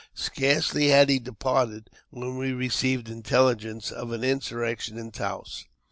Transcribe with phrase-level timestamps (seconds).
[0.15, 5.65] Scarcely had he departed when we received intelligence of an insurrection in Taos.